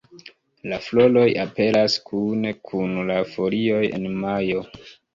La 0.71 0.79
floroj 0.85 1.25
aperas 1.43 1.99
kune 2.09 2.57
kun 2.73 2.99
la 3.13 3.21
folioj 3.37 3.87
en 4.01 4.13
majo. 4.27 4.69